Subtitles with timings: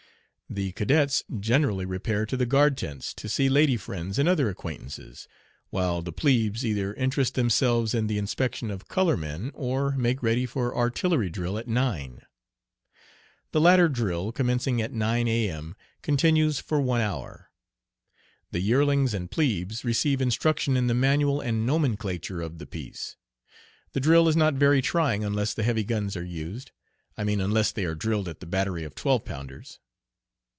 [0.53, 5.25] The cadets generally repair to the guard tents to see lady friends and other acquaintances,
[5.69, 10.45] while the plebes either interest themselves in the inspection of "color men," or make ready
[10.45, 12.23] for artillery drill at nine.
[13.53, 17.49] The latter drill, commencing at 9 A.M., continues for one hour.
[18.51, 23.15] The yearlings and plebes receive instruction in the manual and nomenclature of the piece.
[23.93, 26.71] The drill is not very trying unless the heavy guns are used
[27.17, 29.79] I mean unless they are drilled at the battery of twelve pounders.